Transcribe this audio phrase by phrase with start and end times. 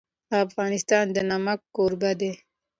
[0.45, 2.31] افغانستان د نمک کوربه دی.